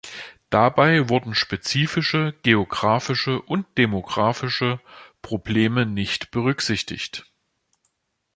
Dabei 0.49 1.09
wurden 1.09 1.35
spezifische 1.35 2.33
geografische 2.41 3.39
und 3.39 3.67
demografische 3.77 4.79
Probleme 5.21 5.85
nicht 5.85 6.31
berücksichtigt. 6.31 7.31